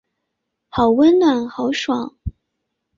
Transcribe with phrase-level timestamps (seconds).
[0.67, 2.15] 好温暖好爽